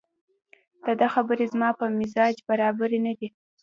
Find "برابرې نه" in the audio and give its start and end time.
2.49-3.13